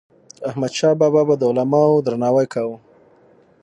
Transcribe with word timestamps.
احمدشاه 0.49 0.93
بابا 1.01 1.21
به 1.27 1.35
د 1.37 1.43
علماوو 1.49 2.03
درناوی 2.05 2.47
کاوه. 2.53 2.77